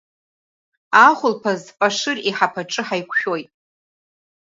Ахәылԥаз 1.07 1.61
Пашыр 1.77 2.17
иҳаԥаҿы 2.29 2.81
ҳаиқәшәоит. 2.87 3.49